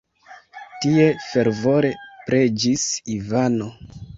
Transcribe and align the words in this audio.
Tie 0.85 1.05
fervore 1.27 1.93
preĝis 2.31 2.89
Ivano. 3.21 3.71